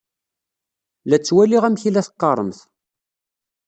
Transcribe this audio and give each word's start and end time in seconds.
La 1.09 1.17
ttwaliɣ 1.19 1.63
amek 1.65 1.83
i 1.89 1.91
la 1.91 2.05
teqqaṛemt. 2.07 2.59